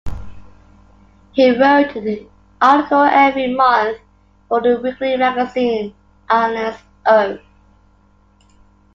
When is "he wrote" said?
1.33-1.95